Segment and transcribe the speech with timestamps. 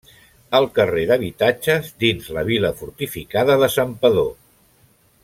[0.59, 4.33] El carrer d'habitatges dins la vila fortificada de Santpedor.